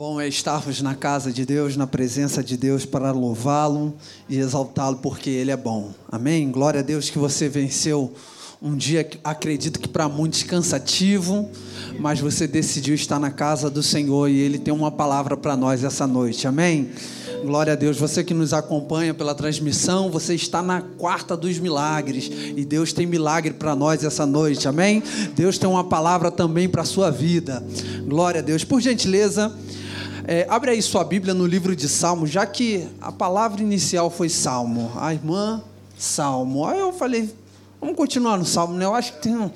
[0.00, 3.92] Bom é estarmos na casa de Deus, na presença de Deus, para louvá-lo
[4.30, 5.90] e exaltá-lo, porque Ele é bom.
[6.10, 6.50] Amém?
[6.50, 8.10] Glória a Deus que você venceu
[8.62, 11.50] um dia, acredito que para muitos cansativo,
[11.98, 15.84] mas você decidiu estar na casa do Senhor e Ele tem uma palavra para nós
[15.84, 16.48] essa noite.
[16.48, 16.92] Amém?
[17.44, 17.98] Glória a Deus.
[17.98, 23.06] Você que nos acompanha pela transmissão, você está na quarta dos milagres e Deus tem
[23.06, 24.66] milagre para nós essa noite.
[24.66, 25.02] Amém?
[25.34, 27.62] Deus tem uma palavra também para a sua vida.
[28.06, 28.64] Glória a Deus.
[28.64, 29.54] Por gentileza,
[30.26, 34.28] é, abre aí sua Bíblia no livro de Salmo, já que a palavra inicial foi
[34.28, 34.92] Salmo.
[34.96, 35.62] A irmã,
[35.98, 36.66] Salmo.
[36.66, 37.30] Aí eu falei,
[37.80, 38.84] vamos continuar no Salmo, né?
[38.84, 39.50] Eu acho que tem um,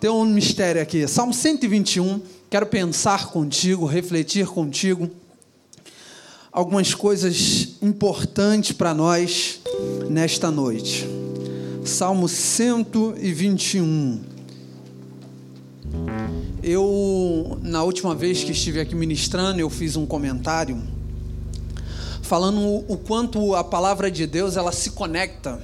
[0.00, 1.06] tem um mistério aqui.
[1.06, 2.20] Salmo 121.
[2.50, 5.10] Quero pensar contigo, refletir contigo
[6.50, 9.60] algumas coisas importantes para nós
[10.08, 11.06] nesta noite.
[11.84, 14.37] Salmo 121.
[16.62, 20.82] Eu, na última vez que estive aqui ministrando, eu fiz um comentário
[22.22, 25.62] falando o quanto a palavra de Deus ela se conecta.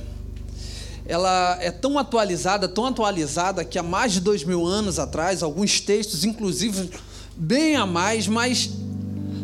[1.05, 5.80] Ela é tão atualizada, tão atualizada que há mais de dois mil anos atrás, alguns
[5.80, 6.88] textos, inclusive
[7.36, 8.70] bem a mais, mas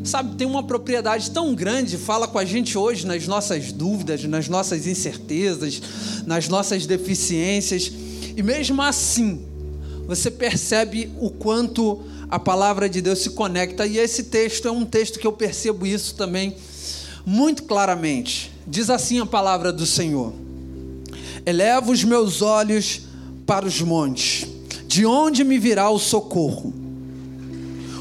[0.04, 4.48] sabe, tem uma propriedade tão grande, fala com a gente hoje nas nossas dúvidas, nas
[4.48, 5.82] nossas incertezas,
[6.24, 7.92] nas nossas deficiências,
[8.34, 9.49] e mesmo assim,
[10.10, 13.86] você percebe o quanto a palavra de Deus se conecta.
[13.86, 16.56] E esse texto é um texto que eu percebo isso também
[17.24, 18.50] muito claramente.
[18.66, 20.32] Diz assim a palavra do Senhor:
[21.46, 23.02] Eleva os meus olhos
[23.46, 24.48] para os montes,
[24.88, 26.74] de onde me virá o socorro?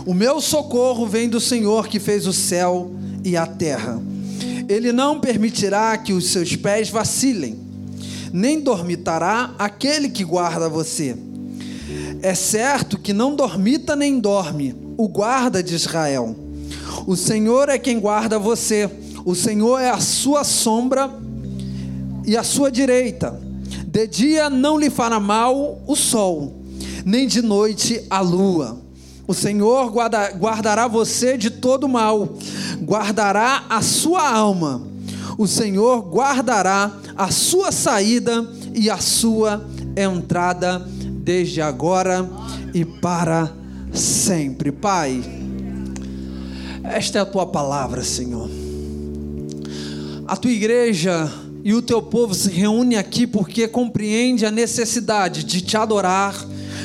[0.04, 2.92] O meu socorro vem do Senhor que fez o céu
[3.24, 4.02] e a terra.
[4.68, 7.60] Ele não permitirá que os seus pés vacilem,
[8.34, 11.16] nem dormitará aquele que guarda você.
[12.22, 16.36] É certo que não dormita nem dorme o guarda de Israel.
[17.08, 18.90] O Senhor é quem guarda você.
[19.26, 21.10] O Senhor é a sua sombra
[22.26, 23.40] e a sua direita.
[23.88, 26.62] De dia não lhe fará mal o sol,
[27.06, 28.78] nem de noite a lua.
[29.28, 32.38] O Senhor guarda, guardará você de todo mal,
[32.84, 34.82] guardará a sua alma.
[35.38, 40.86] O Senhor guardará a sua saída e a sua entrada
[41.24, 42.28] desde agora
[42.74, 43.52] e para
[43.94, 44.72] sempre.
[44.72, 45.22] Pai,
[46.84, 48.50] esta é a tua palavra, Senhor.
[50.28, 51.32] A tua igreja
[51.64, 56.36] e o teu povo se reúne aqui porque compreende a necessidade de te adorar,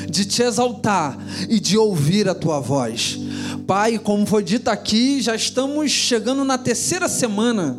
[0.09, 1.17] de te exaltar
[1.47, 3.19] e de ouvir a tua voz.
[3.65, 7.77] Pai, como foi dito aqui, já estamos chegando na terceira semana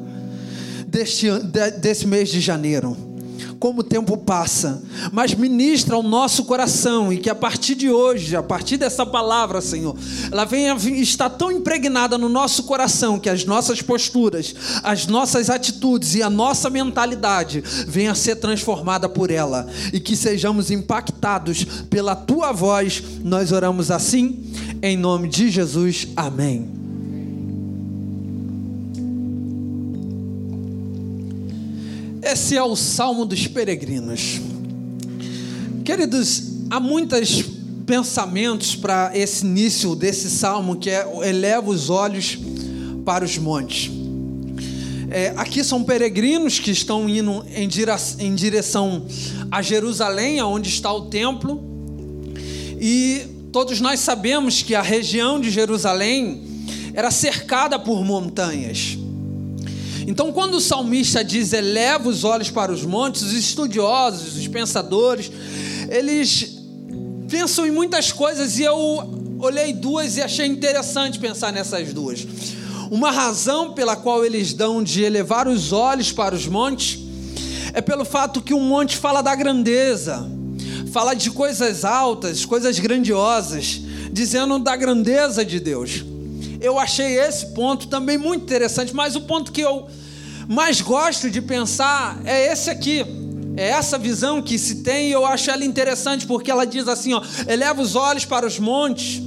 [0.87, 1.29] deste,
[1.81, 3.06] desse mês de janeiro
[3.67, 8.37] como o tempo passa, mas ministra ao nosso coração e que a partir de hoje,
[8.37, 9.97] a partir dessa palavra, Senhor,
[10.31, 16.15] ela venha estar tão impregnada no nosso coração que as nossas posturas, as nossas atitudes
[16.15, 22.15] e a nossa mentalidade venha a ser transformada por ela e que sejamos impactados pela
[22.15, 23.03] tua voz.
[23.25, 24.45] Nós oramos assim,
[24.81, 26.07] em nome de Jesus.
[26.15, 26.86] Amém.
[32.37, 34.43] Esse é o Salmo dos Peregrinos.
[35.83, 37.43] Queridos, há muitos
[37.87, 42.37] pensamentos para esse início desse salmo que é eleva os olhos
[43.07, 43.91] para os montes.
[45.11, 49.07] É, aqui são peregrinos que estão indo em, dire em direção
[49.51, 51.59] a Jerusalém, onde está o templo,
[52.79, 56.45] e todos nós sabemos que a região de Jerusalém
[56.93, 58.99] era cercada por montanhas.
[60.07, 65.31] Então, quando o salmista diz eleva os olhos para os montes, os estudiosos, os pensadores,
[65.89, 66.57] eles
[67.29, 68.77] pensam em muitas coisas e eu
[69.41, 72.25] olhei duas e achei interessante pensar nessas duas.
[72.89, 77.01] Uma razão pela qual eles dão de elevar os olhos para os montes
[77.73, 80.27] é pelo fato que o monte fala da grandeza,
[80.93, 83.81] fala de coisas altas, coisas grandiosas,
[84.13, 86.05] dizendo da grandeza de Deus.
[86.61, 89.89] Eu achei esse ponto também muito interessante, mas o ponto que eu
[90.49, 93.05] mais gosto de pensar é esse aqui.
[93.57, 97.15] É essa visão que se tem e eu acho ela interessante porque ela diz assim:
[97.15, 99.23] ó, eleva os olhos para os montes.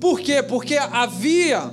[0.00, 0.42] Por quê?
[0.42, 1.70] Porque havia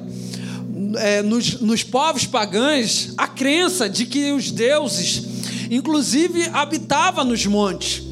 [0.97, 5.23] é, nos, nos povos pagãos a crença de que os deuses,
[5.69, 8.10] inclusive, habitavam nos montes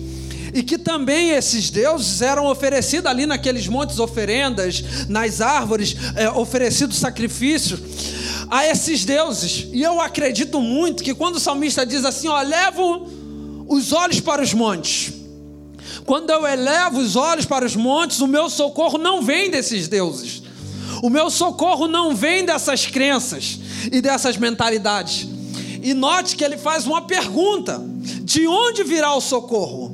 [0.60, 6.98] e que também esses deuses eram oferecidos ali naqueles montes oferendas, nas árvores, é, oferecidos
[6.98, 7.80] sacrifícios
[8.50, 9.70] a esses deuses.
[9.72, 13.08] E eu acredito muito que quando o salmista diz assim: ó, levo
[13.70, 15.14] os olhos para os montes.
[16.06, 20.44] Quando eu elevo os olhos para os montes, o meu socorro não vem desses deuses.
[21.02, 23.58] O meu socorro não vem dessas crenças
[23.90, 25.26] e dessas mentalidades.
[25.82, 27.82] E note que ele faz uma pergunta:
[28.24, 29.89] de onde virá o socorro?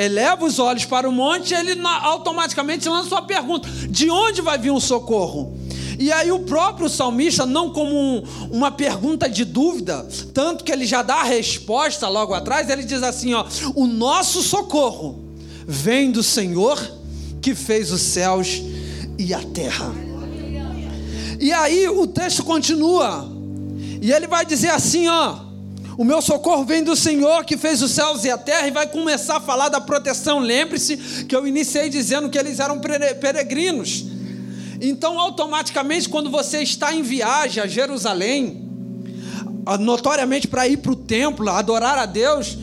[0.00, 4.70] Eleva os olhos para o monte ele automaticamente lança uma pergunta: de onde vai vir
[4.70, 5.58] o socorro?
[5.98, 10.86] E aí o próprio salmista, não como um, uma pergunta de dúvida, tanto que ele
[10.86, 13.44] já dá a resposta logo atrás, ele diz assim: ó,
[13.74, 15.22] o nosso socorro
[15.66, 16.80] vem do Senhor
[17.42, 18.62] que fez os céus
[19.18, 19.92] e a terra.
[21.38, 23.30] E aí o texto continua,
[24.00, 25.49] e ele vai dizer assim: ó,
[26.00, 28.86] o meu socorro vem do Senhor que fez os céus e a terra, e vai
[28.86, 30.38] começar a falar da proteção.
[30.38, 32.80] Lembre-se que eu iniciei dizendo que eles eram
[33.20, 34.06] peregrinos.
[34.80, 38.66] Então, automaticamente, quando você está em viagem a Jerusalém,
[39.78, 42.56] notoriamente para ir para o templo, adorar a Deus,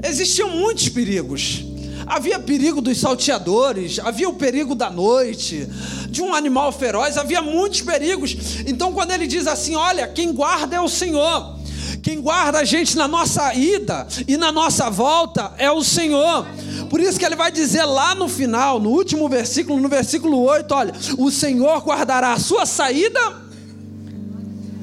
[0.00, 1.64] existiam muitos perigos.
[2.06, 5.68] Havia perigo dos salteadores, havia o perigo da noite,
[6.08, 8.36] de um animal feroz, havia muitos perigos.
[8.68, 11.58] Então, quando ele diz assim: Olha, quem guarda é o Senhor,
[12.04, 16.46] quem guarda a gente na nossa ida e na nossa volta é o Senhor.
[16.90, 20.74] Por isso que ele vai dizer lá no final, no último versículo, no versículo 8,
[20.74, 23.42] olha, o Senhor guardará a sua saída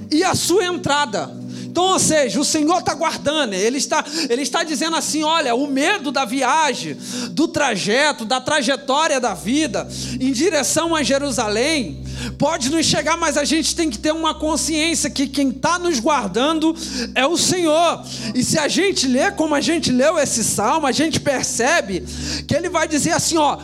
[0.09, 1.40] e a sua entrada.
[1.71, 5.67] Então, ou seja, o Senhor está guardando, ele está, ele está dizendo assim: olha, o
[5.67, 6.97] medo da viagem,
[7.29, 9.87] do trajeto, da trajetória da vida
[10.19, 12.03] em direção a Jerusalém,
[12.37, 15.97] pode nos chegar, mas a gente tem que ter uma consciência que quem está nos
[15.97, 16.75] guardando
[17.15, 18.03] é o Senhor.
[18.35, 22.03] E se a gente lê como a gente leu esse salmo, a gente percebe
[22.45, 23.59] que ele vai dizer assim: ó,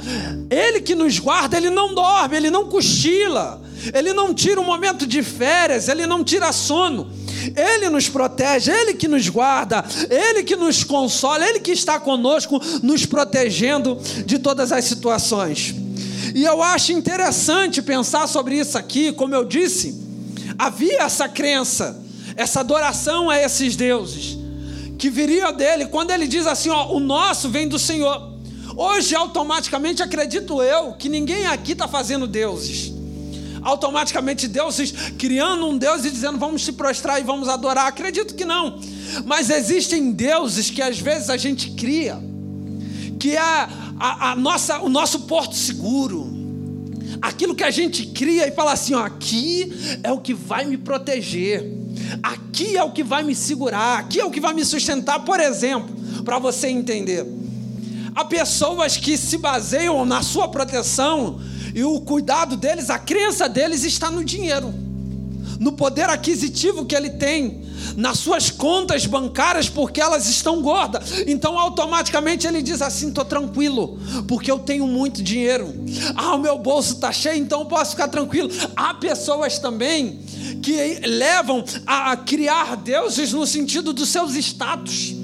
[0.50, 3.62] ele que nos guarda, ele não dorme, ele não cochila,
[3.94, 7.27] ele não tira um momento de férias, ele não tira sono.
[7.56, 12.62] Ele nos protege, Ele que nos guarda, Ele que nos consola, Ele que está conosco,
[12.82, 15.76] nos protegendo de todas as situações.
[16.34, 20.00] E eu acho interessante pensar sobre isso aqui, como eu disse,
[20.58, 22.04] havia essa crença,
[22.36, 24.38] essa adoração a esses deuses,
[24.98, 28.36] que viria dele, quando ele diz assim: ó, o nosso vem do Senhor.
[28.76, 32.97] Hoje, automaticamente, acredito eu que ninguém aqui está fazendo deuses
[33.68, 34.78] automaticamente Deus
[35.20, 37.88] criando um Deus e dizendo vamos se prostrar e vamos adorar.
[37.88, 38.80] Acredito que não.
[39.26, 42.18] Mas existem deuses que às vezes a gente cria,
[43.20, 46.36] que é a, a nossa, o nosso porto seguro.
[47.22, 50.78] Aquilo que a gente cria e fala assim: ó, aqui é o que vai me
[50.78, 51.66] proteger,
[52.24, 55.26] aqui é o que vai me segurar, aqui é o que vai me sustentar.
[55.26, 55.94] Por exemplo,
[56.24, 57.26] para você entender,
[58.16, 61.40] há pessoas que se baseiam na sua proteção
[61.74, 64.74] e o cuidado deles, a crença deles está no dinheiro,
[65.60, 67.66] no poder aquisitivo que ele tem,
[67.96, 71.24] nas suas contas bancárias, porque elas estão gordas.
[71.26, 75.74] Então, automaticamente ele diz assim: estou tranquilo, porque eu tenho muito dinheiro.
[76.16, 78.50] Ah, o meu bolso está cheio, então eu posso ficar tranquilo.
[78.76, 80.20] Há pessoas também
[80.62, 85.16] que levam a criar deuses no sentido dos seus status,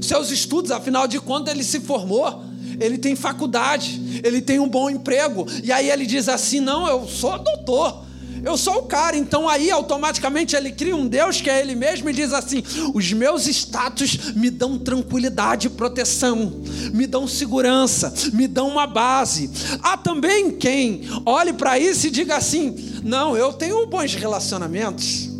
[0.00, 4.90] seus estudos, afinal de contas, ele se formou ele tem faculdade, ele tem um bom
[4.90, 8.04] emprego, e aí ele diz assim: não, eu sou doutor.
[8.44, 12.10] Eu sou o cara, então aí automaticamente ele cria um Deus que é ele mesmo
[12.10, 12.62] e diz assim:
[12.92, 16.52] os meus status me dão tranquilidade e proteção,
[16.92, 19.50] me dão segurança, me dão uma base.
[19.82, 25.30] Há também quem olhe para isso e diga assim: não, eu tenho bons relacionamentos.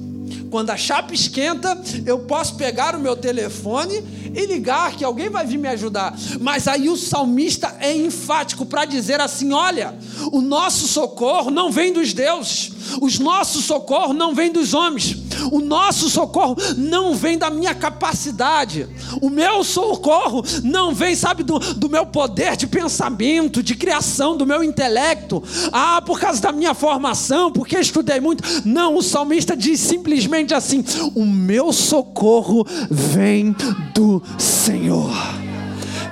[0.50, 1.76] Quando a chapa esquenta,
[2.06, 4.02] eu posso pegar o meu telefone
[4.34, 6.14] e ligar que alguém vai vir me ajudar.
[6.40, 9.96] Mas aí o salmista é enfático para dizer assim: olha,
[10.32, 15.16] o nosso socorro não vem dos deuses, os nossos socorros não vêm dos homens,
[15.50, 18.88] o nosso socorro não vem da minha capacidade,
[19.20, 24.46] o meu socorro não vem, sabe, do, do meu poder de pensamento, de criação, do
[24.46, 28.42] meu intelecto, ah, por causa da minha formação, porque estudei muito.
[28.64, 33.54] Não, o salmista diz simplesmente assim: o meu socorro vem
[33.94, 35.10] do Senhor.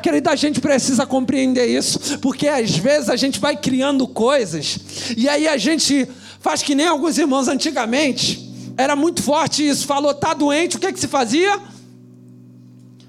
[0.03, 4.77] Querida, a gente precisa compreender isso, porque às vezes a gente vai criando coisas
[5.17, 6.09] e aí a gente
[6.43, 8.52] Faz que nem alguns irmãos antigamente.
[8.77, 9.87] Era muito forte isso.
[9.87, 11.61] Falou, tá doente, o que, é que se fazia?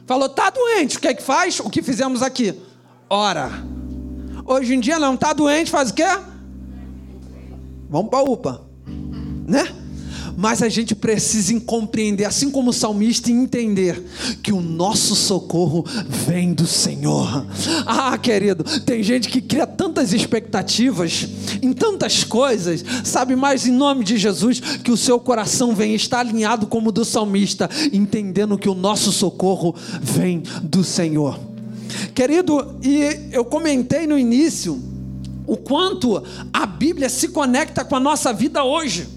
[0.05, 1.60] Falou, tá doente, o que é que faz?
[1.60, 2.53] O que fizemos aqui?
[3.10, 3.50] Ora.
[4.46, 6.03] Hoje em dia não, tá doente, faz o quê?
[7.89, 8.62] Vamos para a UPA.
[9.48, 9.63] Né?
[10.36, 14.02] Mas a gente precisa compreender, assim como o salmista, entender
[14.42, 17.46] que o nosso socorro vem do Senhor.
[17.86, 21.28] Ah, querido, tem gente que cria tantas expectativas
[21.62, 26.20] em tantas coisas, sabe, mas em nome de Jesus, que o seu coração venha estar
[26.20, 31.40] alinhado como o do salmista, entendendo que o nosso socorro vem do Senhor.
[32.13, 34.82] Querido, e eu comentei no início
[35.46, 39.08] o quanto a Bíblia se conecta com a nossa vida hoje.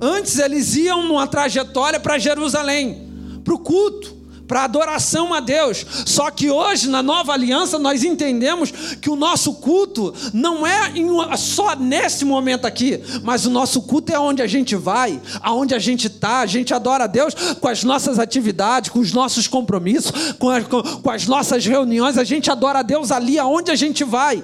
[0.00, 3.08] Antes eles iam numa trajetória para Jerusalém,
[3.44, 5.86] para o culto para adoração a Deus.
[6.04, 10.92] Só que hoje, na nova aliança, nós entendemos que o nosso culto não é
[11.36, 15.78] só nesse momento aqui, mas o nosso culto é onde a gente vai, aonde a
[15.78, 16.40] gente está.
[16.40, 20.82] A gente adora a Deus com as nossas atividades, com os nossos compromissos, com, com,
[20.82, 22.18] com as nossas reuniões.
[22.18, 24.42] A gente adora a Deus ali aonde a gente vai.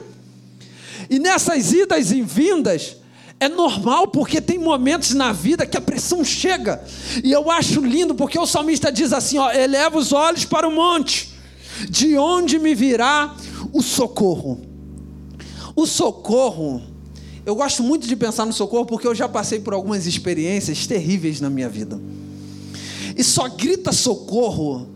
[1.10, 2.96] E nessas idas e vindas,
[3.38, 6.82] é normal porque tem momentos na vida que a pressão chega.
[7.22, 10.72] E eu acho lindo porque o salmista diz assim: ó, eleva os olhos para o
[10.72, 11.34] monte,
[11.90, 13.36] de onde me virá
[13.72, 14.60] o socorro.
[15.74, 16.82] O socorro,
[17.44, 21.40] eu gosto muito de pensar no socorro porque eu já passei por algumas experiências terríveis
[21.40, 22.00] na minha vida.
[23.14, 24.88] E só grita socorro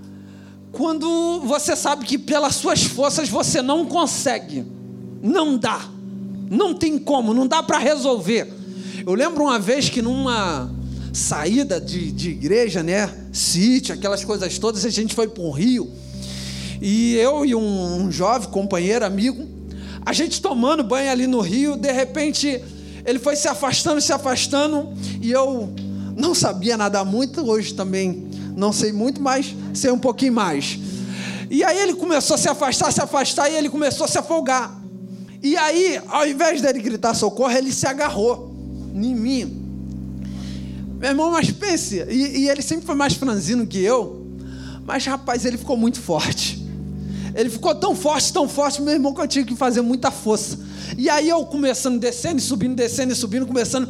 [0.72, 4.64] quando você sabe que pelas suas forças você não consegue,
[5.22, 5.90] não dá.
[6.50, 8.52] Não tem como, não dá para resolver.
[9.06, 10.68] Eu lembro uma vez que numa
[11.12, 13.08] saída de, de igreja, né?
[13.32, 15.88] Sítio, aquelas coisas todas, a gente foi para o Rio.
[16.82, 19.46] E eu e um, um jovem companheiro, amigo,
[20.04, 22.60] a gente tomando banho ali no Rio, de repente
[23.06, 24.88] ele foi se afastando, se afastando,
[25.22, 25.72] e eu
[26.16, 30.78] não sabia nadar muito, hoje também não sei muito, mas sei um pouquinho mais.
[31.48, 34.79] E aí ele começou a se afastar, se afastar, e ele começou a se afogar.
[35.42, 38.54] E aí, ao invés dele gritar socorro, ele se agarrou
[38.94, 39.60] em mim.
[40.98, 44.26] Meu irmão, mas pense, e, e ele sempre foi mais franzino que eu,
[44.84, 46.60] mas rapaz, ele ficou muito forte.
[47.34, 50.58] Ele ficou tão forte, tão forte, meu irmão, que eu tinha que fazer muita força.
[50.96, 53.88] E aí eu começando, descendo e subindo, descendo e subindo, começando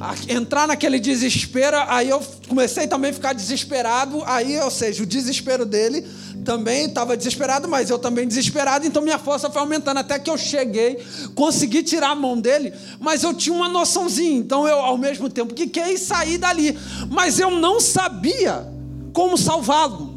[0.00, 1.76] a entrar naquele desespero.
[1.88, 4.22] Aí eu comecei também a ficar desesperado.
[4.24, 6.06] Aí, ou seja, o desespero dele
[6.46, 10.38] também estava desesperado, mas eu também desesperado, então minha força foi aumentando até que eu
[10.38, 15.28] cheguei, consegui tirar a mão dele, mas eu tinha uma noçãozinha, então eu ao mesmo
[15.28, 16.78] tempo que quis sair dali,
[17.10, 18.64] mas eu não sabia
[19.12, 20.14] como salvá-lo.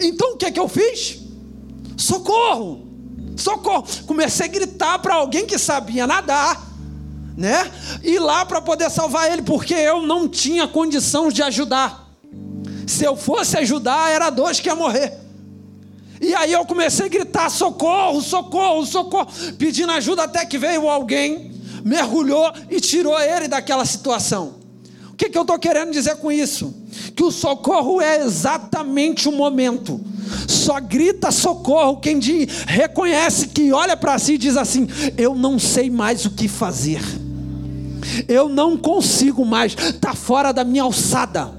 [0.00, 1.20] Então o que é que eu fiz?
[1.96, 2.87] Socorro!
[3.38, 3.86] Socorro!
[4.06, 6.68] Comecei a gritar para alguém que sabia nadar
[7.38, 7.70] né?
[8.02, 12.12] Ir lá para poder salvar ele, porque eu não tinha condição de ajudar.
[12.84, 15.16] Se eu fosse ajudar, era dois que ia morrer.
[16.20, 21.52] E aí eu comecei a gritar: socorro, socorro, socorro, pedindo ajuda até que veio alguém,
[21.84, 24.57] mergulhou e tirou ele daquela situação.
[25.18, 26.72] O que, que eu estou querendo dizer com isso?
[27.16, 30.00] Que o socorro é exatamente o momento.
[30.46, 35.58] Só grita socorro quem diz, reconhece que olha para si e diz assim: Eu não
[35.58, 37.02] sei mais o que fazer.
[38.28, 41.57] Eu não consigo mais, está fora da minha alçada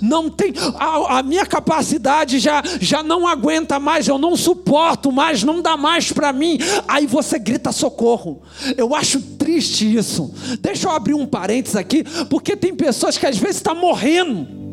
[0.00, 5.42] não tem a, a, minha capacidade já já não aguenta mais, eu não suporto mais,
[5.42, 6.58] não dá mais para mim.
[6.86, 8.42] Aí você grita socorro.
[8.76, 10.32] Eu acho triste isso.
[10.60, 14.65] Deixa eu abrir um parênteses aqui, porque tem pessoas que às vezes estão tá morrendo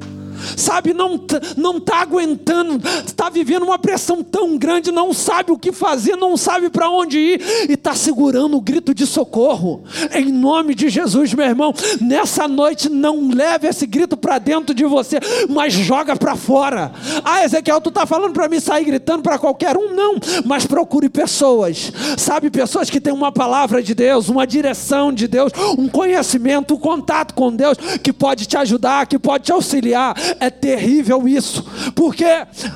[0.58, 1.20] sabe, não
[1.58, 6.36] não está aguentando, está vivendo uma pressão tão grande, não sabe o que fazer, não
[6.36, 9.84] sabe para onde ir e está segurando o grito de socorro.
[10.14, 14.86] Em nome de Jesus, meu irmão, nessa noite não leve esse grito para dentro de
[14.86, 15.20] você,
[15.50, 16.92] mas joga para fora.
[17.24, 19.94] Ah, Ezequiel, tu está falando para mim sair gritando para qualquer um?
[19.94, 25.28] Não, mas procure pessoas, sabe, pessoas que têm uma palavra de Deus, uma direção de
[25.28, 30.16] Deus, um conhecimento, um contato com Deus que pode te ajudar, que pode te auxiliar
[30.40, 32.26] é terrível isso, porque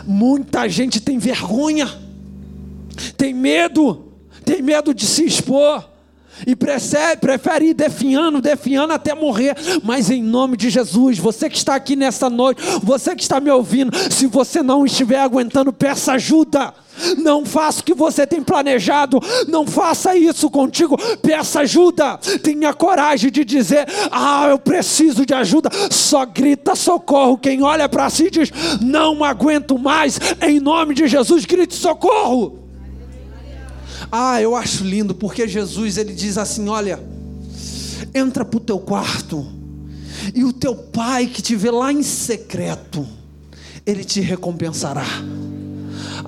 [0.06, 1.90] muita gente tem vergonha,
[3.18, 4.12] tem medo,
[4.46, 5.97] tem medo de se expor.
[6.46, 9.56] E prefere, prefere ir definhando, definhando até morrer.
[9.84, 13.50] Mas em nome de Jesus, você que está aqui nessa noite, você que está me
[13.50, 16.74] ouvindo, se você não estiver aguentando, peça ajuda.
[17.18, 22.18] Não faça o que você tem planejado, não faça isso contigo, peça ajuda.
[22.42, 25.70] Tenha coragem de dizer: Ah, eu preciso de ajuda.
[25.92, 27.38] Só grita socorro.
[27.38, 28.52] Quem olha para si diz:
[28.82, 30.20] Não aguento mais.
[30.42, 32.67] Em nome de Jesus, grite socorro.
[34.12, 37.00] Ah, eu acho lindo porque Jesus ele diz assim: Olha,
[38.14, 39.46] entra para o teu quarto
[40.34, 43.08] e o teu pai que te vê lá em secreto,
[43.86, 45.06] ele te recompensará.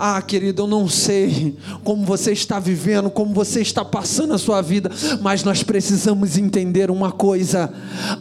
[0.02, 4.62] Ah, querido, eu não sei como você está vivendo, como você está passando a sua
[4.62, 4.90] vida,
[5.22, 7.70] mas nós precisamos entender uma coisa.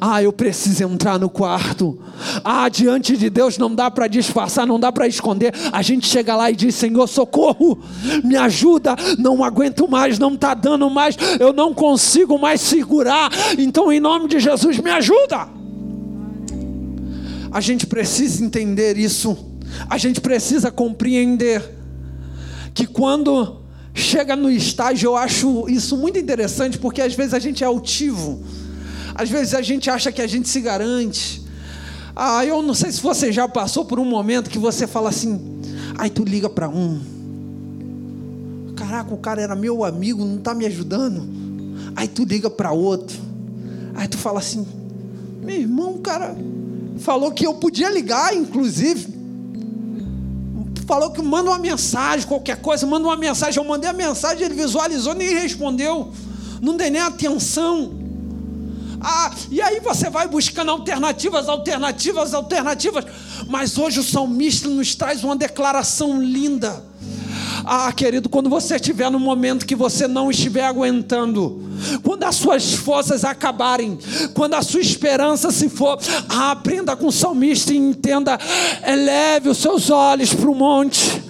[0.00, 1.96] Ah, eu preciso entrar no quarto.
[2.44, 5.54] Ah, diante de Deus não dá para disfarçar, não dá para esconder.
[5.70, 7.78] A gente chega lá e diz: Senhor, socorro,
[8.24, 8.96] me ajuda.
[9.16, 13.30] Não aguento mais, não está dando mais, eu não consigo mais segurar.
[13.56, 15.48] Então, em nome de Jesus, me ajuda.
[17.52, 19.47] A gente precisa entender isso.
[19.88, 21.62] A gente precisa compreender
[22.74, 23.58] que quando
[23.92, 28.40] chega no estágio, eu acho isso muito interessante, porque às vezes a gente é altivo,
[29.14, 31.42] às vezes a gente acha que a gente se garante.
[32.14, 35.60] Ah, eu não sei se você já passou por um momento que você fala assim,
[35.96, 37.00] aí tu liga para um,
[38.76, 41.26] caraca, o cara era meu amigo, não está me ajudando.
[41.96, 43.18] Aí tu liga para outro,
[43.94, 44.64] aí tu fala assim,
[45.42, 46.36] meu irmão, o cara
[46.98, 49.17] falou que eu podia ligar, inclusive
[50.88, 53.62] falou que manda uma mensagem, qualquer coisa, manda uma mensagem.
[53.62, 56.10] Eu mandei a mensagem, ele visualizou, nem respondeu,
[56.62, 57.92] não dei nem atenção.
[58.98, 63.04] Ah, e aí você vai buscando alternativas, alternativas, alternativas.
[63.46, 66.82] Mas hoje o salmista nos traz uma declaração linda.
[67.70, 71.62] Ah, querido, quando você estiver no momento que você não estiver aguentando,
[72.02, 73.98] quando as suas forças acabarem,
[74.32, 75.98] quando a sua esperança se for,
[76.30, 78.38] ah, aprenda com o salmista e entenda,
[78.86, 81.22] eleve os seus olhos para o monte.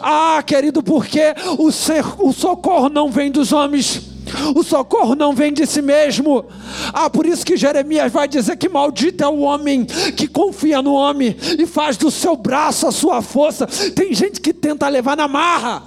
[0.00, 4.13] Ah, querido, porque o, ser, o socorro não vem dos homens.
[4.54, 6.44] O socorro não vem de si mesmo.
[6.92, 9.84] Ah, por isso que Jeremias vai dizer que maldito é o homem
[10.16, 13.66] que confia no homem e faz do seu braço a sua força.
[13.94, 15.82] Tem gente que tenta levar na marra.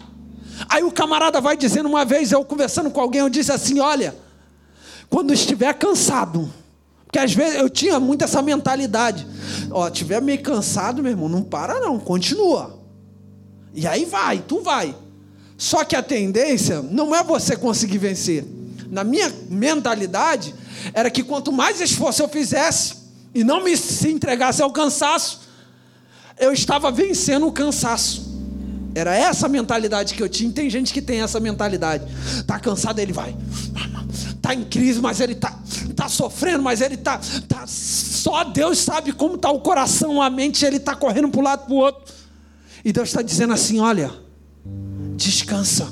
[0.69, 4.15] Aí o camarada vai dizendo uma vez, eu conversando com alguém, eu disse assim: olha,
[5.09, 6.49] quando estiver cansado,
[7.05, 9.25] porque às vezes eu tinha muito essa mentalidade,
[9.71, 12.79] ó, tiver meio cansado, meu irmão, não para não, continua.
[13.73, 14.95] E aí vai, tu vai.
[15.57, 18.45] Só que a tendência não é você conseguir vencer.
[18.89, 20.53] Na minha mentalidade,
[20.93, 22.95] era que quanto mais esforço eu fizesse
[23.33, 25.41] e não me se entregasse ao cansaço,
[26.39, 28.27] eu estava vencendo o cansaço.
[28.93, 30.51] Era essa mentalidade que eu tinha.
[30.51, 32.05] Tem gente que tem essa mentalidade.
[32.45, 33.35] Tá cansado, ele vai.
[34.41, 35.59] Tá em crise, mas ele tá,
[35.95, 37.65] tá sofrendo, mas ele tá, tá.
[37.67, 41.65] Só Deus sabe como tá o coração, a mente, ele tá correndo para um lado
[41.65, 42.13] para o outro.
[42.83, 44.11] E Deus está dizendo assim: olha,
[45.47, 45.87] descansa,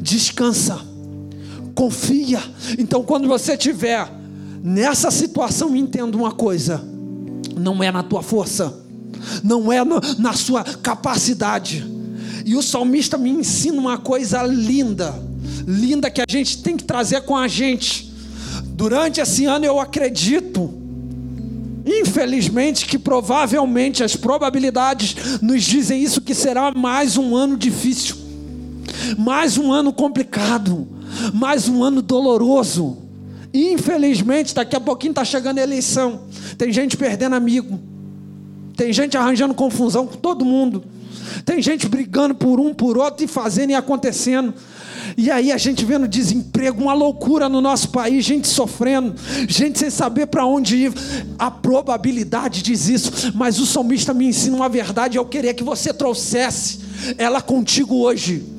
[0.00, 0.80] descansa,
[1.74, 2.40] confia.
[2.78, 4.08] Então, quando você tiver
[4.62, 6.82] nessa situação, entenda uma coisa:
[7.56, 8.82] não é na tua força
[9.42, 11.86] não é no, na sua capacidade.
[12.44, 15.14] E o salmista me ensina uma coisa linda,
[15.64, 18.12] linda que a gente tem que trazer com a gente.
[18.64, 20.74] Durante esse ano eu acredito,
[21.86, 28.16] infelizmente, que provavelmente as probabilidades nos dizem isso que será mais um ano difícil,
[29.18, 30.86] mais um ano complicado,
[31.32, 32.98] mais um ano doloroso.
[33.54, 36.22] Infelizmente, daqui a pouquinho está chegando a eleição.
[36.56, 37.92] Tem gente perdendo amigo
[38.76, 40.82] tem gente arranjando confusão com todo mundo.
[41.44, 44.52] Tem gente brigando por um, por outro e fazendo e acontecendo.
[45.16, 49.14] E aí a gente vendo desemprego, uma loucura no nosso país, gente sofrendo,
[49.48, 50.92] gente sem saber para onde ir.
[51.38, 55.92] A probabilidade diz isso, mas o salmista me ensina uma verdade, eu queria que você
[55.92, 56.80] trouxesse
[57.18, 58.51] ela contigo hoje.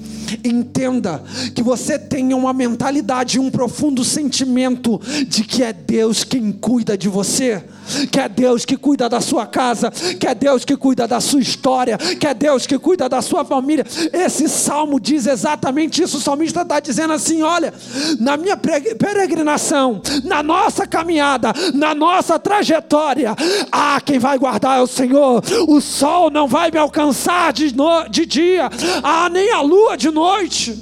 [0.43, 1.22] Entenda
[1.54, 7.10] que você tenha uma mentalidade, um profundo sentimento de que é Deus quem cuida de
[7.10, 7.63] você
[8.12, 11.41] que é Deus que cuida da sua casa, que é Deus que cuida da sua
[11.41, 13.86] história, que é Deus que cuida da sua família.
[14.12, 16.17] Esse salmo diz exatamente isso.
[16.17, 17.74] O salmista está dizendo assim: olha,
[18.19, 23.36] na minha peregrinação, na nossa caminhada, na nossa trajetória,
[23.72, 25.43] ah, quem vai guardar é o Senhor.
[25.67, 28.69] O sol não vai me alcançar de, no, de dia,
[29.04, 30.78] ah, nem a lua de noite.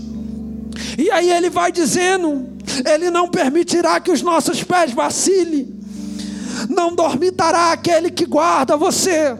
[0.97, 2.49] E aí ele vai dizendo:
[2.85, 5.80] Ele não permitirá que os nossos pés vacilem
[6.69, 9.37] não dormitará aquele que guarda você.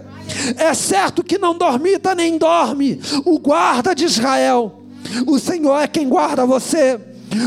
[0.57, 4.81] É certo que não dormita nem dorme o guarda de Israel.
[5.27, 6.99] O Senhor é quem guarda você.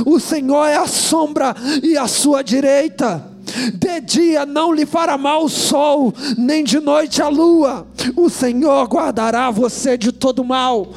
[0.05, 3.34] O Senhor é a sombra e a sua direita.
[3.75, 7.87] De dia não lhe fará mal o sol, nem de noite a lua.
[8.17, 10.89] O Senhor guardará você de todo mal.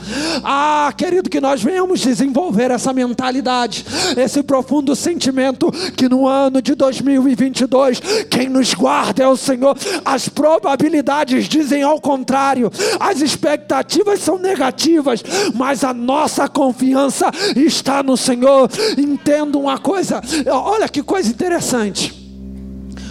[0.44, 3.86] Ah, querido, que nós venhamos desenvolver essa mentalidade,
[4.18, 9.78] esse profundo sentimento que no ano de 2022 quem nos guarda é o Senhor.
[10.04, 18.18] As probabilidades dizem ao contrário, as expectativas são negativas, mas a nossa confiança está no
[18.18, 18.70] Senhor.
[18.98, 22.27] Entenda uma coisa, olha que coisa interessante.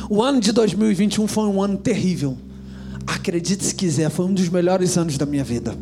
[0.09, 2.37] O ano de 2021 foi um ano terrível.
[3.07, 5.77] Acredite se quiser, foi um dos melhores anos da minha vida.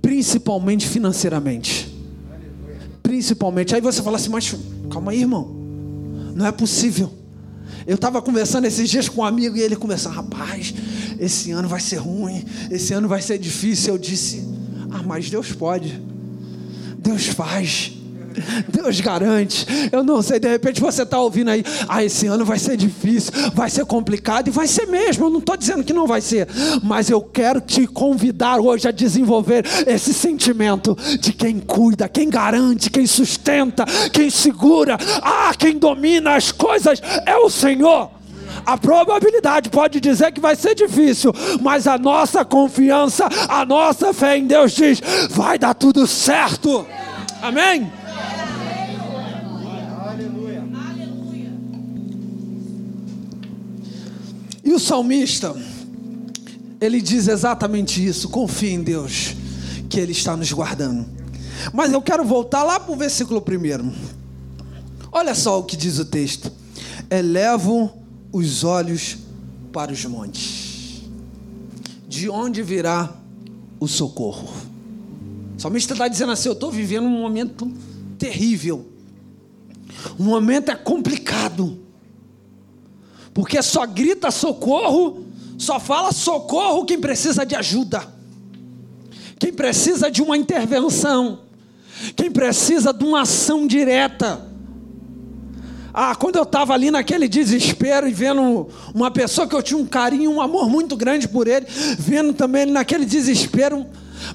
[0.00, 1.94] Principalmente financeiramente.
[3.02, 3.74] Principalmente.
[3.74, 4.54] Aí você fala assim, mas
[4.90, 5.54] calma aí, irmão.
[6.34, 7.12] Não é possível.
[7.86, 10.74] Eu estava conversando esses dias com um amigo e ele começou, rapaz,
[11.18, 13.94] esse ano vai ser ruim, esse ano vai ser difícil.
[13.94, 14.42] Eu disse,
[14.90, 16.00] ah, mas Deus pode.
[16.98, 17.93] Deus faz.
[18.68, 19.66] Deus garante.
[19.92, 23.32] Eu não sei, de repente você está ouvindo aí, ah, esse ano vai ser difícil,
[23.54, 25.26] vai ser complicado, e vai ser mesmo.
[25.26, 26.48] Eu não estou dizendo que não vai ser,
[26.82, 32.90] mas eu quero te convidar hoje a desenvolver esse sentimento de quem cuida, quem garante,
[32.90, 38.10] quem sustenta, quem segura, ah, quem domina as coisas é o Senhor.
[38.66, 44.38] A probabilidade pode dizer que vai ser difícil, mas a nossa confiança, a nossa fé
[44.38, 46.86] em Deus diz: vai dar tudo certo.
[47.42, 47.92] Amém?
[54.64, 55.54] E o salmista,
[56.80, 59.34] ele diz exatamente isso: confia em Deus,
[59.88, 61.06] que Ele está nos guardando.
[61.72, 63.92] Mas eu quero voltar lá para o versículo primeiro.
[65.12, 66.50] Olha só o que diz o texto:
[67.10, 67.92] elevo
[68.32, 69.18] os olhos
[69.70, 71.02] para os montes,
[72.08, 73.12] de onde virá
[73.78, 74.48] o socorro?
[75.56, 77.70] O salmista está dizendo assim: eu estou vivendo um momento
[78.18, 78.88] terrível,
[80.18, 81.83] um momento é complicado
[83.34, 85.26] porque só grita socorro,
[85.58, 88.06] só fala socorro quem precisa de ajuda,
[89.40, 91.40] quem precisa de uma intervenção,
[92.14, 94.54] quem precisa de uma ação direta.
[95.92, 99.86] Ah, quando eu estava ali naquele desespero e vendo uma pessoa que eu tinha um
[99.86, 101.66] carinho, um amor muito grande por ele,
[101.98, 103.86] vendo também ele naquele desespero,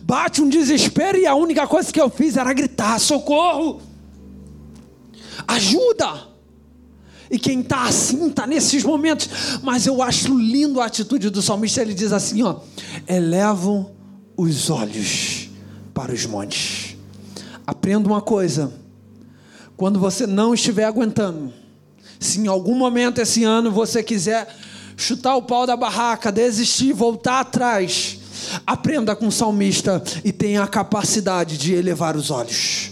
[0.01, 3.81] bate um desespero e a única coisa que eu fiz era gritar: socorro,
[5.47, 6.28] ajuda.
[7.31, 9.29] E quem está assim, está nesses momentos.
[9.61, 11.81] Mas eu acho lindo a atitude do salmista.
[11.81, 12.57] Ele diz assim: ó,
[13.07, 13.91] elevam
[14.35, 15.49] os olhos
[15.93, 16.97] para os montes.
[17.67, 18.73] Aprenda uma coisa:
[19.77, 21.53] quando você não estiver aguentando,
[22.19, 24.47] se em algum momento esse ano você quiser
[24.97, 28.19] chutar o pau da barraca, desistir, voltar atrás,
[28.65, 32.91] aprenda com o salmista e tenha a capacidade de elevar os olhos.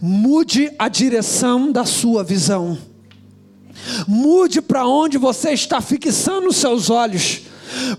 [0.00, 2.76] Mude a direção da sua visão
[4.06, 7.42] Mude para onde você está fixando os seus olhos.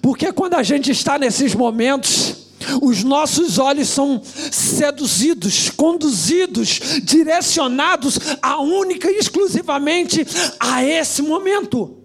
[0.01, 2.35] Porque quando a gente está nesses momentos,
[2.81, 10.25] os nossos olhos são seduzidos, conduzidos, direcionados a única e exclusivamente
[10.59, 12.02] a esse momento.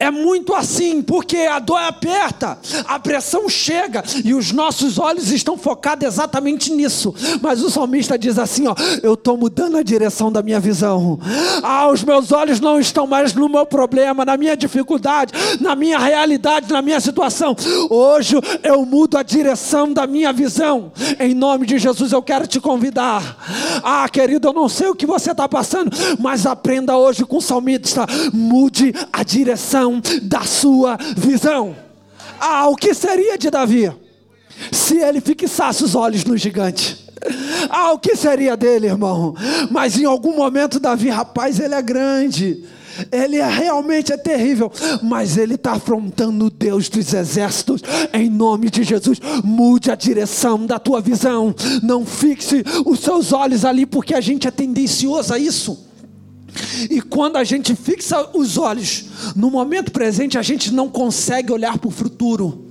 [0.00, 5.58] É muito assim, porque a dor aperta, a pressão chega e os nossos olhos estão
[5.58, 7.14] focados exatamente nisso.
[7.42, 11.20] Mas o salmista diz assim: ó, eu estou mudando a direção da minha visão.
[11.62, 15.98] Ah, os meus olhos não estão mais no meu problema, na minha dificuldade, na minha
[15.98, 17.54] realidade, na minha situação.
[17.90, 20.92] Hoje eu mudo a direção da minha visão.
[21.18, 23.36] Em nome de Jesus eu quero te convidar.
[23.84, 27.42] Ah, querido, eu não sei o que você está passando, mas aprenda hoje com o
[27.42, 29.89] salmista: mude a direção
[30.22, 31.74] da sua visão.
[32.38, 33.90] Ah, o que seria de Davi
[34.70, 37.08] se ele fixasse os olhos no gigante?
[37.68, 39.34] Ah, o que seria dele, irmão?
[39.70, 42.64] Mas em algum momento, Davi, rapaz, ele é grande.
[43.12, 44.70] Ele é, realmente é terrível,
[45.02, 47.82] mas ele está afrontando o Deus dos exércitos.
[48.12, 51.54] Em nome de Jesus, mude a direção da tua visão.
[51.82, 55.89] Não fixe os seus olhos ali, porque a gente é tendencioso a isso.
[56.90, 59.04] E quando a gente fixa os olhos
[59.36, 62.66] no momento presente, a gente não consegue olhar para o futuro.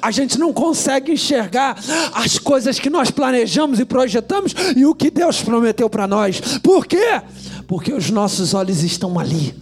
[0.00, 1.76] A gente não consegue enxergar
[2.14, 6.40] as coisas que nós planejamos e projetamos e o que Deus prometeu para nós.
[6.62, 7.20] Por quê?
[7.66, 9.54] Porque os nossos olhos estão ali.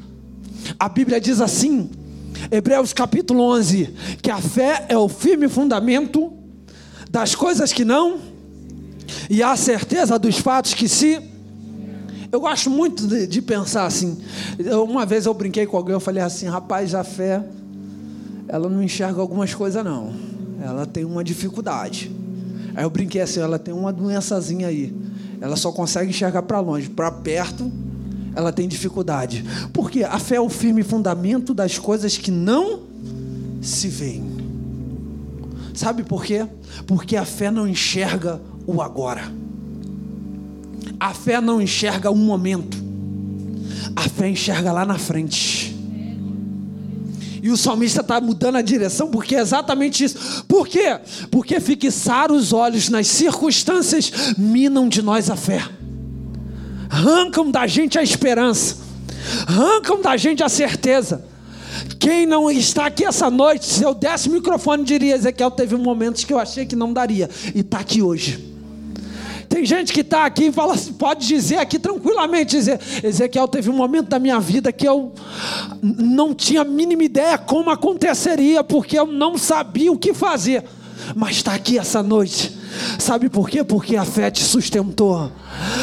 [0.79, 1.91] A Bíblia diz assim,
[2.51, 6.33] Hebreus capítulo 11, que a fé é o firme fundamento
[7.11, 8.19] das coisas que não
[9.29, 11.21] e a certeza dos fatos que se
[12.33, 14.19] eu gosto muito de, de pensar assim.
[14.59, 17.43] Eu, uma vez eu brinquei com alguém, eu falei assim, rapaz, a fé,
[18.49, 20.13] ela não enxerga algumas coisas não.
[20.63, 22.11] Ela tem uma dificuldade.
[22.75, 24.95] Aí eu brinquei assim, ela tem uma doençazinha aí.
[25.41, 27.71] Ela só consegue enxergar para longe, para perto
[28.35, 29.45] ela tem dificuldade.
[29.73, 32.81] Porque a fé é o firme fundamento das coisas que não
[33.61, 34.25] se veem.
[35.75, 36.47] Sabe por quê?
[36.87, 39.23] Porque a fé não enxerga o agora.
[41.01, 42.77] A fé não enxerga um momento,
[43.97, 45.75] a fé enxerga lá na frente.
[47.43, 50.45] E o salmista está mudando a direção porque é exatamente isso.
[50.47, 51.01] Por quê?
[51.31, 55.65] Porque fixar os olhos nas circunstâncias minam de nós a fé,
[56.91, 58.77] arrancam da gente a esperança,
[59.47, 61.25] arrancam da gente a certeza.
[61.99, 66.25] Quem não está aqui essa noite, se eu desse o microfone, diria: Ezequiel, teve momentos
[66.25, 68.50] que eu achei que não daria, e está aqui hoje.
[69.51, 73.73] Tem gente que está aqui e fala, pode dizer aqui tranquilamente, dizer, Ezequiel teve um
[73.73, 75.13] momento da minha vida que eu
[75.83, 80.65] não tinha a mínima ideia como aconteceria, porque eu não sabia o que fazer.
[81.17, 82.60] Mas está aqui essa noite
[82.99, 83.65] Sabe por quê?
[83.65, 85.31] Porque a fé te sustentou.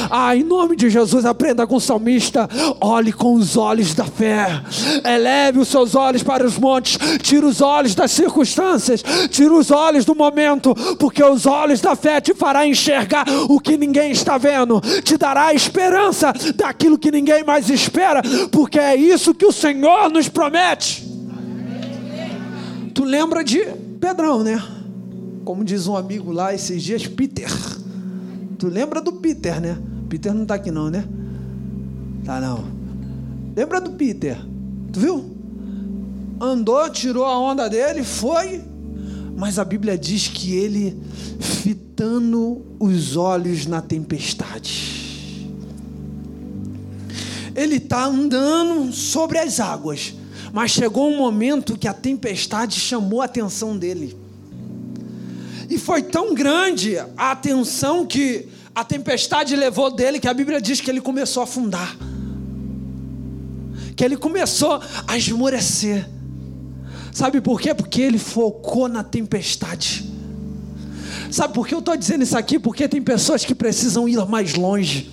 [0.10, 2.50] Ah, em nome de Jesus, aprenda com o salmista.
[2.80, 4.62] Olhe com os olhos da fé.
[5.04, 6.97] Eleve os seus olhos para os montes.
[7.21, 9.04] Tira os olhos das circunstâncias.
[9.30, 10.73] Tira os olhos do momento.
[10.97, 14.82] Porque os olhos da fé te fará enxergar o que ninguém está vendo.
[15.04, 18.21] Te dará esperança daquilo que ninguém mais espera.
[18.52, 21.06] Porque é isso que o Senhor nos promete.
[22.93, 23.60] Tu lembra de
[24.00, 24.76] Pedrão, né?
[25.47, 27.49] Como diz um amigo lá esses dias, Peter.
[28.60, 29.77] Tu lembra do Peter, né?
[30.10, 31.07] Peter não está aqui não, né?
[32.25, 32.65] Tá não.
[33.55, 34.38] Lembra do Peter?
[34.91, 35.38] Tu viu?
[36.41, 38.62] Andou, tirou a onda dele, foi.
[39.38, 41.01] Mas a Bíblia diz que ele
[41.39, 45.49] fitando os olhos na tempestade.
[47.55, 50.13] Ele está andando sobre as águas,
[50.51, 54.26] mas chegou um momento que a tempestade chamou a atenção dele.
[55.69, 60.80] E foi tão grande a atenção que a tempestade levou dele que a Bíblia diz
[60.80, 61.97] que ele começou a afundar.
[63.95, 66.08] Que ele começou a esmorecer.
[67.12, 67.73] Sabe por quê?
[67.73, 70.06] Porque ele focou na tempestade.
[71.32, 72.60] Sabe por que eu estou dizendo isso aqui?
[72.60, 75.12] Porque tem pessoas que precisam ir mais longe.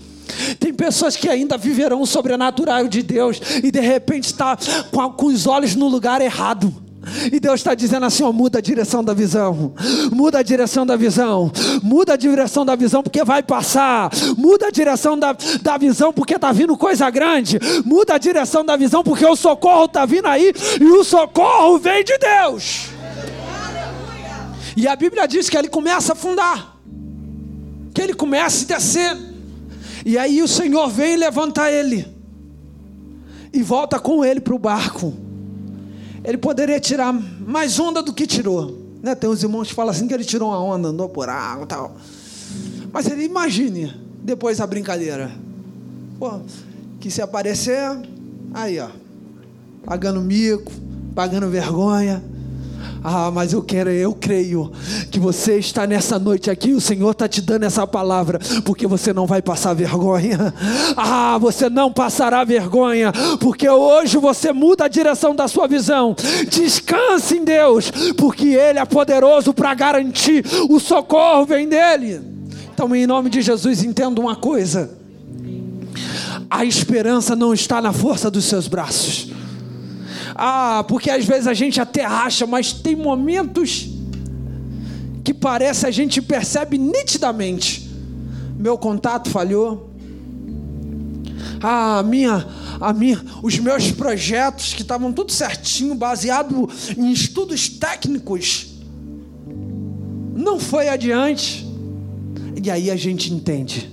[0.61, 4.57] Tem pessoas que ainda viverão o sobrenatural de Deus e de repente está
[4.91, 6.84] com, com os olhos no lugar errado.
[7.33, 9.75] E Deus está dizendo assim: ó, muda a direção da visão,
[10.13, 11.51] muda a direção da visão,
[11.83, 16.35] muda a direção da visão, porque vai passar, muda a direção da, da visão, porque
[16.35, 20.53] está vindo coisa grande, muda a direção da visão, porque o socorro está vindo aí,
[20.81, 22.89] e o socorro vem de Deus.
[24.77, 26.77] E a Bíblia diz que ele começa a afundar,
[27.93, 29.17] que ele começa a descer,
[30.05, 32.07] e aí o Senhor vem levantar ele,
[33.53, 35.24] e volta com ele para o barco
[36.25, 38.83] ele poderia tirar mais onda do que tirou.
[39.03, 39.15] Né?
[39.15, 41.69] Tem uns irmãos que falam assim que ele tirou uma onda, andou por água e
[41.69, 41.97] tal.
[42.91, 45.31] Mas ele imagine depois a brincadeira.
[46.19, 46.41] Pô,
[46.99, 47.79] que se aparecer,
[48.55, 48.89] aí ó,
[49.85, 50.73] pagando mico,
[51.15, 52.25] pagando vergonha,
[53.03, 54.73] ah, mas eu quero, eu creio
[55.11, 59.13] que você está nessa noite aqui, o Senhor está te dando essa palavra, porque você
[59.13, 60.55] não vai passar vergonha.
[60.97, 66.15] Ah, você não passará vergonha, porque hoje você muda a direção da sua visão.
[66.49, 72.21] Descanse em Deus, porque Ele é poderoso para garantir o socorro vem dele.
[72.73, 74.91] Então, em nome de Jesus, entenda uma coisa:
[76.51, 79.31] a esperança não está na força dos seus braços.
[80.35, 83.89] Ah, porque às vezes a gente até acha, mas tem momentos
[85.23, 87.89] que parece a gente percebe nitidamente.
[88.59, 89.91] Meu contato falhou.
[91.63, 92.47] Ah, a minha,
[92.81, 98.75] a minha, os meus projetos que estavam tudo certinho, baseado em estudos técnicos,
[100.35, 101.67] não foi adiante.
[102.63, 103.91] E aí a gente entende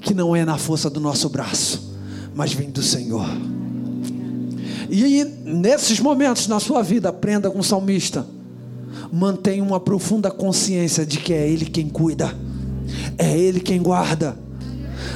[0.00, 1.94] que não é na força do nosso braço,
[2.34, 3.26] mas vem do Senhor.
[4.90, 8.26] E nesses momentos na sua vida, aprenda com o salmista.
[9.12, 12.36] Mantenha uma profunda consciência de que é Ele quem cuida,
[13.16, 14.36] é Ele quem guarda.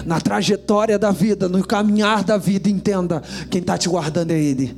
[0.07, 4.77] Na trajetória da vida, no caminhar da vida, entenda: quem está te guardando é Ele.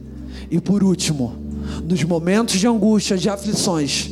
[0.50, 1.36] E por último,
[1.84, 4.10] nos momentos de angústia, de aflições,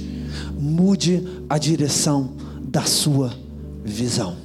[0.59, 3.33] mude a direção da sua
[3.83, 4.44] visão.